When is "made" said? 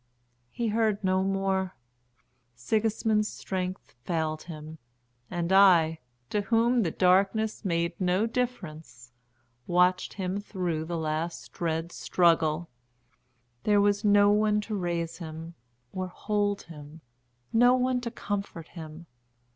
7.63-8.01